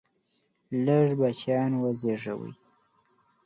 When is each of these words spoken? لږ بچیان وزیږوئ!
لږ 0.85 1.09
بچیان 1.19 1.71
وزیږوئ! 1.81 2.51